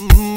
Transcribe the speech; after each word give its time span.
DJ 0.00 0.29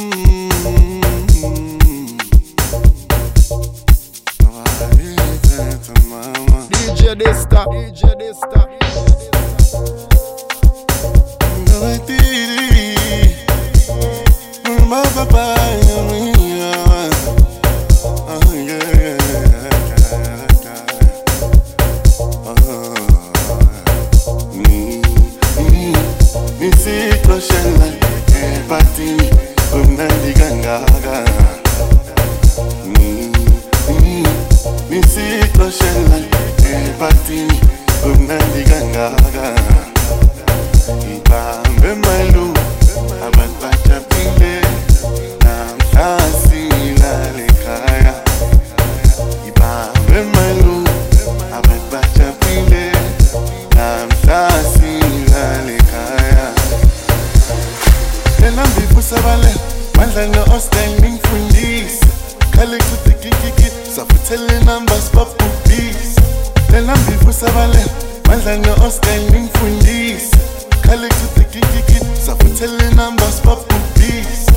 kikikikiki 71.53 72.05
safuthelela 72.25 73.11
mbasibabhubhise 73.11 74.51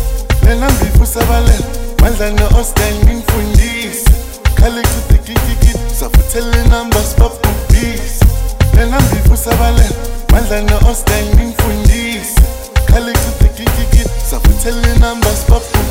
lela 0.47 0.71
mbivusa 0.71 1.21
balela 1.21 1.67
mandla 2.01 2.31
no-ostel 2.31 2.95
ngimfundise. 3.05 4.11
Khalichithe 4.55 5.19
kikikiki 5.25 5.79
safuthelela 6.01 6.85
mbasibabhubhise 6.85 8.25
lela 8.77 9.01
mbivusa 9.01 9.51
balela 9.57 9.97
mandla 10.33 10.63
no-ostel 10.63 11.25
ngimfundise. 11.35 12.41
Khalichithe 12.87 13.49
kikikiki 13.49 14.09
safuthelela 14.31 15.15
mbasibabhubhise 15.15 15.87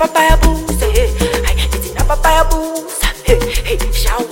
papaya 0.00 0.36
boots. 0.40 0.80
Hey, 0.80 1.12
hey, 1.12 1.68
it's 1.76 1.94
not 1.94 2.08
papaya 2.08 2.44
boots. 2.48 3.02
Hey, 3.20 3.38
hey, 3.66 3.92
shower 3.92 4.24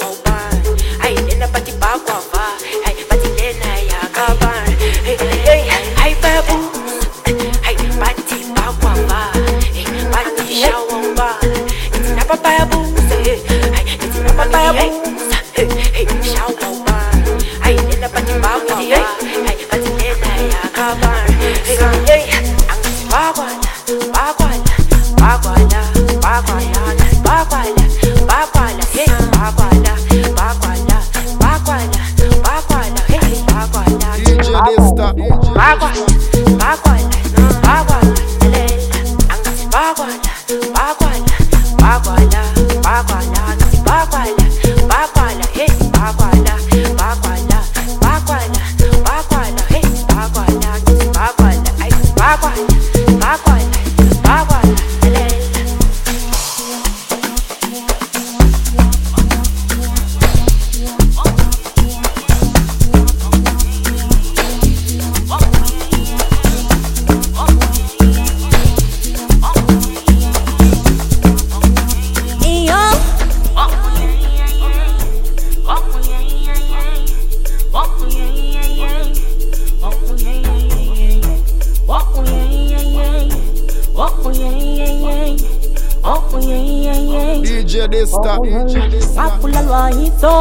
DJ 87.98 88.04
Dysta, 88.06 88.38
DJ 88.38 88.90
Dysta. 88.90 89.22
Ngapula 89.22 89.62
lwahito, 89.62 90.34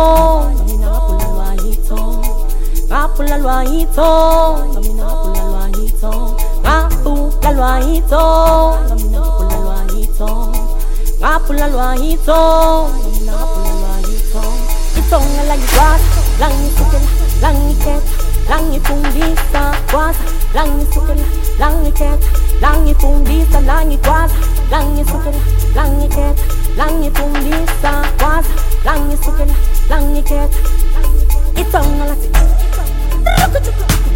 mina 0.65 0.87
ngapula 0.87 1.27
lwahito. 1.33 1.99
Ngapula 2.87 3.37
lwahito, 3.37 4.09
mina 4.81 5.03
ngapula 5.03 5.43
lwahito. 5.49 6.37
Ngapula 6.61 7.51
lwahito, 7.57 8.23
mina 8.95 9.19
ngapula 9.19 9.57
lwahito. 9.57 10.29
Ngapula 11.19 11.67
lwahito, 11.67 12.39
mina 13.09 13.31
ngapula 13.33 13.71
lwahito. 13.81 14.43
Itonga 14.99 15.43
langikwazi, 15.49 16.05
langisukela, 16.39 17.09
langikhetha, 17.41 18.13
langifundisa 18.49 19.61
kwaza, 19.91 20.19
langisukela, 20.53 21.25
langikhetha, 21.59 22.27
langifundisa, 22.61 23.61
langikwaza, 23.61 24.35
langisukela, 24.71 25.41
langikhetha, 26.75 26.75
langifundisa 26.77 27.91
kwaza, 28.19 28.49
langisukela, 28.85 29.55
langikhetha. 29.89 30.59
Itonga 31.55 32.05
lathi 32.05 32.27
Itonga 32.27 34.06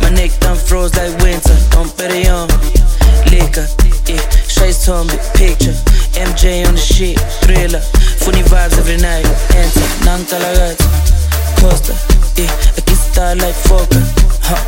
My 0.00 0.10
neck 0.10 0.30
done 0.38 0.56
froze 0.56 0.94
like 0.94 1.10
winter. 1.18 1.56
Don't 1.70 1.90
bet 1.96 2.12
it 2.14 2.28
on 2.28 2.46
liquor, 3.30 3.66
yeah. 4.06 4.22
Shades 4.46 4.88
on 4.88 5.06
me, 5.08 5.18
picture. 5.34 5.74
MJ 6.14 6.66
on 6.66 6.74
the 6.74 6.80
shit, 6.80 7.18
thriller. 7.42 7.80
Funny 8.22 8.42
vibes 8.46 8.78
every 8.78 8.96
night. 8.96 9.26
Enter, 9.58 9.86
Nankalagati, 10.06 10.86
Costa, 11.58 11.94
yeah. 12.38 12.50
I 12.76 12.80
get 12.86 12.98
style 12.98 13.36
like 13.38 13.58
Foka, 13.66 13.98
huh. 14.46 14.62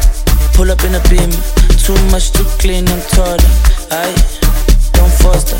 Pull 0.54 0.70
up 0.70 0.82
in 0.82 0.94
a 0.94 1.02
beam, 1.08 1.30
too 1.78 1.98
much, 2.10 2.32
too 2.32 2.46
clean, 2.58 2.88
I'm 2.88 3.00
taller. 3.14 3.38
Aye, 3.90 4.18
don't 4.98 5.14
foster. 5.22 5.58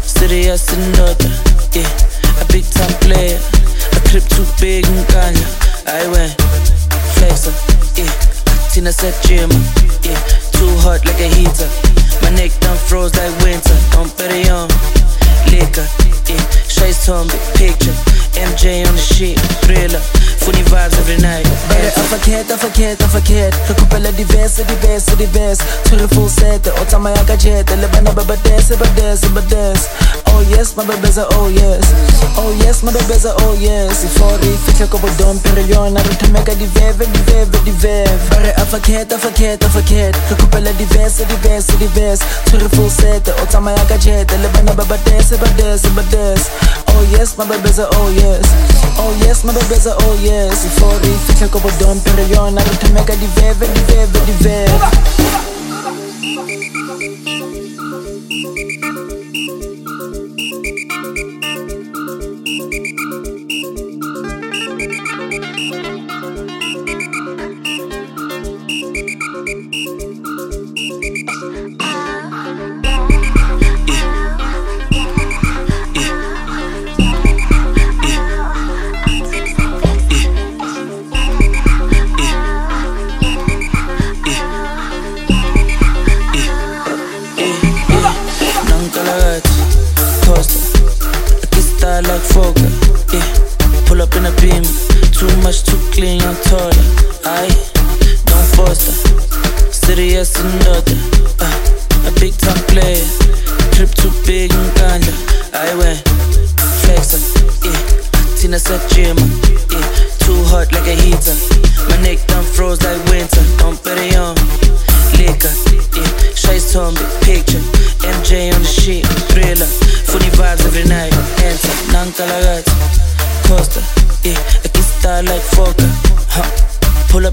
Serious 0.00 0.72
and 0.72 0.94
daughter, 0.96 1.28
yeah. 1.76 1.90
A 2.40 2.44
big 2.48 2.64
time 2.72 2.94
player. 3.04 3.38
A 3.92 4.00
trip 4.08 4.24
too 4.24 4.46
big 4.60 4.86
and 4.86 5.04
ganja. 5.12 5.44
I 5.86 6.08
went 6.08 6.32
flexer, 7.18 7.52
yeah. 7.96 8.10
Tina 8.72 8.92
said 8.92 9.14
Jimmer, 9.24 9.52
yeah. 10.04 10.18
Too 10.56 10.70
hot 10.80 11.04
like 11.04 11.20
a 11.20 11.28
heater. 11.28 11.68
My 12.22 12.30
neck 12.30 12.52
done 12.60 12.76
froze 12.76 13.14
like 13.16 13.34
winter. 13.44 13.76
On 13.98 14.08
liquor, 15.52 15.86
yeah. 16.28 16.42
Shades 16.68 17.08
on 17.08 17.28
me, 17.28 17.38
picture. 17.54 17.92
MJ 18.40 18.86
on 18.88 18.94
the 18.94 19.00
shit, 19.00 19.38
thriller. 19.64 20.00
Funny 20.42 20.62
vibes 20.66 20.98
every 20.98 21.18
night. 21.22 21.46
Bare 21.68 21.86
a 21.94 22.02
forget, 22.10 22.50
a 22.50 22.58
forget, 22.58 23.00
a 23.00 23.06
forget 23.08 23.54
Re 23.68 23.74
kopela 23.78 24.10
diverse, 24.10 24.64
diverse, 24.66 25.06
diverse 25.16 25.62
Tshwere 25.84 26.08
full 26.10 26.28
set, 26.28 26.66
o 26.66 26.84
tsamaya 26.84 27.22
ka 27.26 27.36
jet. 27.36 27.70
Le 27.70 27.86
bana 27.94 28.10
ba 28.12 28.24
ba 28.24 28.34
dance, 28.42 28.74
ba 28.76 28.86
dance, 28.98 29.22
ba 29.30 29.40
dance 29.46 29.86
Oh 30.34 30.40
yes, 30.50 30.74
ma 30.76 30.82
bebeza, 30.82 31.26
oh 31.38 31.46
yes. 31.48 31.84
Oh 32.36 32.50
yes, 32.58 32.82
ma 32.82 32.90
bebeza, 32.90 33.34
oh 33.46 33.54
yes. 33.54 34.02
Before 34.02 34.34
re 34.42 34.50
fitlhe 34.66 34.88
ko 34.90 34.98
bodom 34.98 35.38
Pero 35.44 35.62
yona 35.62 36.02
re 36.02 36.14
thomeka 36.18 36.54
diveve, 36.58 37.06
diveve, 37.06 37.58
diveve 37.64 38.10
Bare 38.30 38.50
a 38.56 38.64
forget, 38.66 39.12
a 39.12 39.18
forget, 39.18 39.62
a 39.62 39.68
forget 39.68 40.14
Re 40.30 40.36
kopela 40.42 40.72
diverse, 40.76 41.22
diverse, 41.24 41.70
diverse 41.78 42.22
Tshwere 42.46 42.68
full 42.74 42.90
set, 42.90 43.28
o 43.28 43.46
tsamaya 43.46 43.84
ka 43.86 43.96
jet. 43.96 44.26
Le 44.42 44.48
bana 44.50 44.74
ba 44.74 44.84
ba 44.90 44.98
dance, 45.06 45.36
ba 45.38 45.46
dance, 45.56 45.86
ba 45.94 46.02
dance 46.10 46.50
Oh 46.94 47.06
yes, 47.14 47.38
ma 47.38 47.44
bebeza, 47.44 47.86
oh 47.94 48.10
yes. 48.10 48.42
Oh 48.98 49.12
yes, 49.24 49.44
ma 49.44 49.52
bebeza, 49.52 49.94
oh 50.00 50.14
yes 50.20 50.31
Before 50.32 50.98
re 51.04 51.12
fitlhe 51.26 51.48
ko 51.52 51.58
bodom 51.60 52.00
Pero 52.00 52.24
yona 52.32 52.64
re 52.64 52.76
thomeka 52.80 53.14
diveve, 53.16 53.66
diveve, 53.68 54.18
diveve 54.26 55.51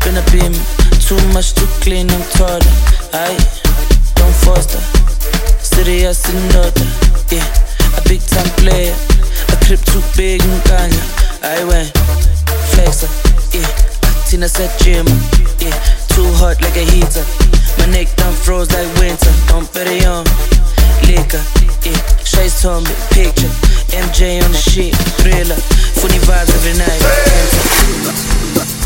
Pull 0.09 0.17
in 0.17 0.23
a 0.23 0.31
beam, 0.31 0.53
too 1.05 1.21
much, 1.33 1.53
too 1.53 1.67
clean, 1.81 2.09
I'm 2.09 2.23
taller. 2.33 2.73
Aye, 3.13 3.37
don't 4.15 4.33
foster. 4.41 4.81
Serious 5.61 6.25
and 6.33 6.51
daughter, 6.51 6.87
yeah. 7.29 7.45
A 7.95 8.01
big 8.09 8.21
time 8.21 8.49
player. 8.57 8.95
A 9.53 9.55
crib 9.65 9.79
too 9.85 10.01
big 10.17 10.41
and 10.41 10.61
ganja. 10.65 11.03
I 11.43 11.63
went 11.63 11.93
flexer, 12.73 13.09
yeah. 13.53 13.69
Tina 14.25 14.49
said 14.49 14.71
Jimmer, 14.81 15.13
yeah. 15.61 15.77
Too 16.09 16.25
hot 16.41 16.59
like 16.61 16.75
a 16.75 16.85
heater. 16.89 17.25
My 17.77 17.85
neck 17.93 18.07
done 18.15 18.33
froze 18.33 18.71
like 18.71 18.89
winter. 18.97 19.33
Don't 19.47 19.71
bet 19.73 19.85
it 19.85 20.07
on 20.07 20.25
liquor, 21.05 21.43
yeah. 21.85 22.01
Shades 22.23 22.65
on 22.65 22.83
me, 22.83 22.95
picture. 23.11 23.51
MJ 23.93 24.41
on 24.43 24.51
the 24.51 24.57
shit, 24.57 24.95
thriller. 25.21 25.59
Funny 26.01 26.17
vibes 26.25 26.49
every 26.55 26.73
night. 26.79 27.01
Enter. 28.57 28.78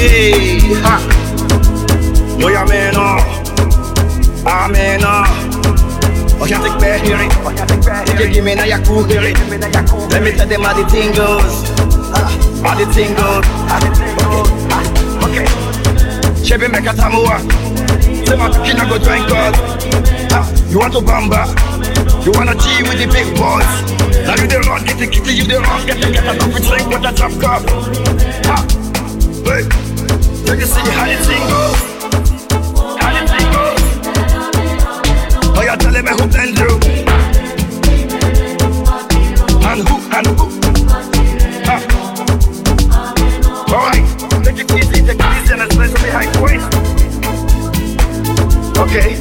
Hey, 0.00 0.56
ha. 0.80 0.96
Oh, 6.40 6.46
you 6.48 6.56
take 6.56 6.80
Ojatek 6.80 7.04
here, 7.04 7.28
ojatek 7.44 7.80
behiri. 7.84 8.32
Give 8.32 8.42
me 8.42 8.54
na 8.54 8.64
yaku 8.64 9.04
here. 9.04 9.20
Let 10.08 10.22
me 10.22 10.32
tell 10.32 10.48
them 10.48 10.62
how 10.62 10.72
the 10.72 10.88
thing 10.88 11.12
goes. 11.12 11.68
How 12.64 12.74
the 12.80 12.86
thing 12.96 13.12
goes. 13.12 13.44
Okay. 15.20 15.44
Chebe 16.40 16.68
meka 16.72 16.94
tamua. 16.96 17.36
Sema 18.24 18.48
tukina 18.48 18.88
go 18.88 18.96
drink 18.96 19.28
God. 19.28 19.54
You 20.70 20.78
want 20.78 20.94
to 20.94 21.00
bamba? 21.00 21.44
You 22.24 22.32
wanna 22.32 22.54
G 22.54 22.82
with 22.88 22.96
the 22.96 23.06
big 23.12 23.36
boys? 23.36 23.68
Now 24.24 24.40
you 24.40 24.48
the 24.48 24.64
wrong, 24.66 24.82
get 24.86 24.96
the 24.96 25.06
kitty, 25.06 25.34
you 25.34 25.44
the 25.44 25.60
wrong, 25.60 25.84
get 25.84 26.00
the 26.00 26.10
get 26.10 26.24
a 26.24 26.38
coffee 26.40 26.64
drink 26.64 26.88
with 26.88 27.04
a 27.04 27.12
drop 27.12 27.32
cup. 27.36 27.68
Ha! 28.48 28.64
Hey! 29.44 29.89
How. 30.50 31.06
How. 32.98 33.14
Oh, 35.56 35.62
telling 35.78 36.04
me 36.04 36.10
you? 36.58 36.70
And 39.62 39.80
who, 39.88 39.96
and 40.10 40.26
who? 40.26 40.46
Alright, 43.72 44.04
it 44.58 44.70
easy, 44.72 44.98
it 45.06 45.20
easy 45.22 45.52
and 45.52 45.62
high. 46.10 46.28
Okay, 48.82 49.19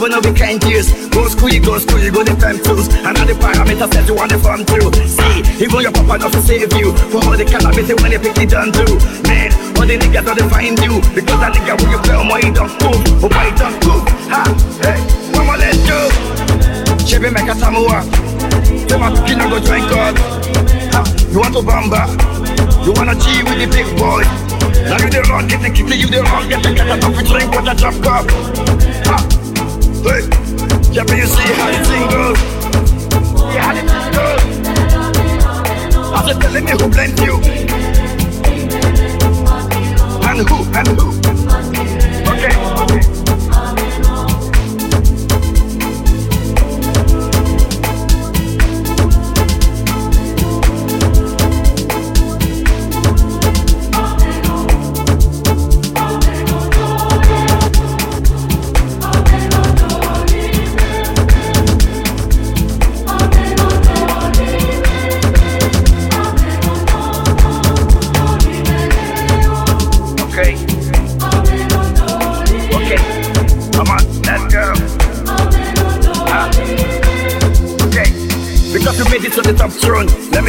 job, 0.00 0.10
no 0.10 0.20
be 0.20 0.32
kind 0.38 0.62
years. 0.64 0.92
Go 1.08 1.28
school, 1.28 1.50
go 1.60 1.78
school, 1.78 2.00
go 2.10 2.24
the 2.24 2.34
time 2.40 2.58
tools. 2.62 2.88
And 3.04 3.16
all 3.18 3.26
the 3.26 3.34
parameters 3.36 3.90
that 3.92 4.08
you 4.08 4.14
want 4.14 4.30
to 4.32 4.38
farm 4.38 4.64
through. 4.64 4.92
See, 5.04 5.64
even 5.64 5.80
your 5.80 5.92
papa 5.92 6.18
not 6.18 6.32
save 6.40 6.72
you. 6.72 6.96
For 7.12 7.20
all 7.20 7.36
the 7.36 7.44
cannabis 7.44 7.92
when 8.00 8.12
you 8.12 8.20
pick 8.20 8.38
it 8.38 8.50
done 8.50 8.72
do. 8.72 8.86
Man, 9.28 9.52
all 9.76 9.84
the 9.84 10.00
niggas 10.00 10.24
don't 10.24 10.48
find 10.48 10.78
you. 10.80 11.00
Because 11.12 11.40
that 11.40 11.52
nigga 11.52 11.76
when 11.76 11.90
you 11.92 12.00
on 12.16 12.28
my 12.28 12.40
don't 12.40 12.72
move. 12.80 13.02
Oh, 13.24 13.28
my 13.28 13.50
don't 13.56 13.76
move. 13.84 14.04
Ha, 14.32 14.42
hey, 14.80 14.98
mama, 15.36 15.60
let's 15.60 15.80
go. 15.84 16.08
Chevy 17.04 17.30
make 17.30 17.50
a 17.50 17.54
tamua. 17.56 18.00
Say 18.88 18.96
my 18.96 19.12
kid 19.28 19.38
go 19.38 19.58
join 19.60 19.84
God. 19.90 20.16
Ha, 20.96 21.00
you 21.28 21.38
want 21.40 21.52
to 21.54 21.62
bamba? 21.62 22.08
You 22.86 22.92
wanna 22.96 23.12
G 23.14 23.44
with 23.44 23.60
the 23.60 23.68
big 23.68 23.88
boy? 24.00 24.24
Now 24.88 24.96
you 24.96 25.10
the 25.12 25.20
wrong, 25.28 25.46
get 25.46 25.60
the 25.60 25.68
kitty, 25.68 26.00
you 26.00 26.08
the 26.08 26.22
wrong, 26.24 26.48
get 26.48 26.62
the 26.62 26.72
get 26.72 26.88
a 26.88 26.96
coffee 26.98 27.24
drink 27.28 27.50
with 27.52 27.68
a 27.68 27.74
drop 27.76 27.94
cup. 28.00 28.24
Ha, 29.06 29.39
hey, 30.02 30.22
you 30.92 31.26
see 31.26 31.52
how 31.54 31.68
goes. 32.10 32.38
See 33.36 33.58
how. 33.58 33.72
I 36.12 36.18
said, 36.26 36.40
telling 36.40 36.64
me 36.64 36.72
who 36.72 36.88
blend 36.88 37.18
you. 37.20 37.34
And 40.28 40.40
who, 40.48 40.56
and 40.78 40.88
who. 41.00 41.39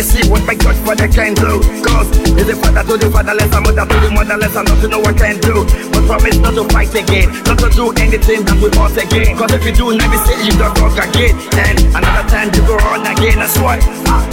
Me 0.01 0.07
see 0.07 0.29
what 0.29 0.41
my 0.45 0.55
Godfather 0.55 1.07
can 1.07 1.33
do. 1.33 1.61
Cause 1.85 2.09
he's 2.33 2.47
the 2.49 2.57
father 2.57 2.81
to 2.81 2.97
the 2.97 3.09
fatherless, 3.13 3.53
and 3.53 3.63
mother 3.63 3.85
to 3.85 3.97
the 4.01 4.09
motherless, 4.09 4.55
and 4.57 4.65
not 4.67 4.81
to 4.81 4.87
know 4.89 4.99
what 4.99 5.17
can 5.17 5.37
do. 5.39 5.61
But 5.93 6.03
promise 6.09 6.37
not 6.41 6.53
to 6.57 6.65
fight 6.73 6.93
again, 6.97 7.29
not 7.45 7.61
to 7.61 7.69
do 7.69 7.93
anything 8.01 8.41
that 8.49 8.57
we 8.57 8.69
want 8.73 8.97
again. 8.97 9.37
Cause 9.37 9.53
if 9.53 9.61
you 9.65 9.73
do, 9.73 9.85
let 9.93 10.09
me 10.09 10.17
say 10.25 10.35
you 10.41 10.53
don't 10.57 10.73
rock 10.81 10.97
again. 10.97 11.37
And 11.53 11.77
another 11.93 12.25
time 12.29 12.49
you 12.49 12.65
go 12.65 12.75
on 12.89 13.05
again, 13.05 13.37
that's 13.37 13.57
why. 13.61 13.77
Ah. 14.09 14.25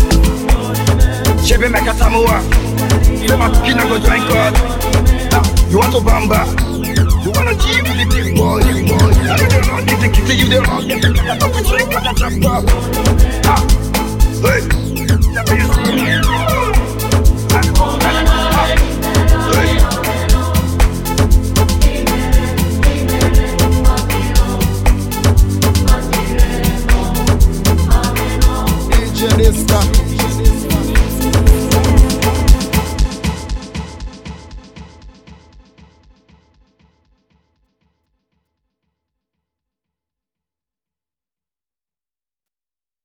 Chevy 1.45 1.69
make 1.69 1.85
a 1.85 1.93
tamua. 1.93 2.41
You 3.21 3.37
my 3.37 3.53
kid 3.61 3.77
go 3.77 3.97
join 4.01 4.25
God. 4.33 4.53
Ah, 5.37 5.45
You 5.69 5.79
want 5.85 5.93
to 5.93 6.01
bamba? 6.01 6.49
You 7.21 7.31
wanna 7.37 7.53
G 7.61 7.65
with 7.85 7.99
the 8.01 8.07
big 8.09 8.33
boy, 8.37 8.65
big 8.65 8.89
boy. 8.89 9.13
You 9.21 9.37
the 9.37 9.61
wrong, 9.69 9.85
get 9.85 10.01
the 10.01 10.09
kitty, 10.09 10.35
you 10.41 10.49
the 10.49 10.65
the 10.65 10.97
get 10.97 11.51
the 11.53 11.61
drink, 11.69 11.93
get 11.93 12.03
the 12.09 12.13
drop 12.17 12.65
cup. 13.45 14.78
Peace. 15.47 16.38